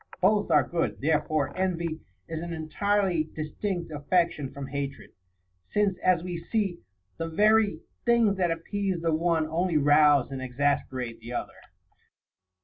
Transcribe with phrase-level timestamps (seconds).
[0.19, 0.99] Both are good.
[0.99, 5.11] Therefore envy is an entirely distinct affection from hatred,
[5.71, 6.79] since, as we see,
[7.17, 11.53] the very things that appease the one only rouse and exas perate the other.